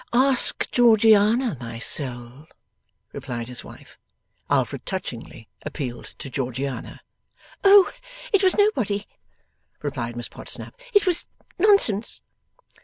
'Ask 0.13 0.71
Georgiana, 0.71 1.55
my 1.59 1.77
soul,' 1.77 2.47
replied 3.13 3.47
his 3.47 3.63
wife. 3.63 3.99
Alfred 4.49 4.83
touchingly 4.83 5.47
appealed 5.61 6.15
to 6.17 6.27
Georgiana. 6.27 7.01
'Oh, 7.63 7.91
it 8.33 8.41
was 8.41 8.57
nobody,' 8.57 9.05
replied 9.83 10.15
Miss 10.15 10.27
Podsnap. 10.27 10.73
'It 10.95 11.05
was 11.05 11.27
nonsense. 11.59 12.23